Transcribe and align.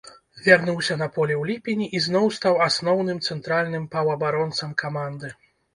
Вярнуўся 0.45 0.95
на 1.01 1.07
поле 1.17 1.33
ў 1.41 1.51
ліпені 1.51 1.87
і 1.99 2.03
зноў 2.07 2.25
стаў 2.39 2.59
асноўным 2.69 3.21
цэнтральным 3.29 3.89
паўабаронцам 3.95 4.75
каманды. 4.87 5.37